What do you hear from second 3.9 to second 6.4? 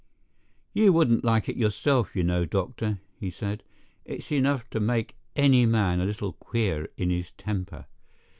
"it's enough to make any man a little